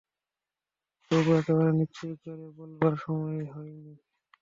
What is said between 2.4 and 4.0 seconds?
বলবার সময় হয় নি।